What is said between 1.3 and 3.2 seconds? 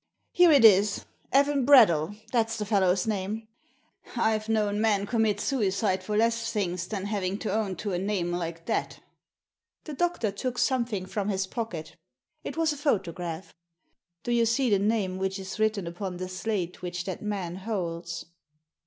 Evan Bradell— that's the fellow's